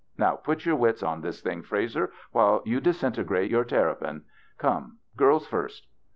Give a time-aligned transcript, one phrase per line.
[0.17, 4.23] Now put your wits on this thing, Frazer, while you disintegrate your terrapin.
[4.57, 5.85] Come, girls first.